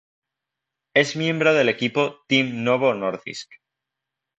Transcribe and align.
Es 0.95 1.15
miembro 1.15 1.53
del 1.53 1.69
equipo 1.69 2.21
Team 2.27 2.63
Novo 2.63 2.91
Nordisk. 2.95 3.51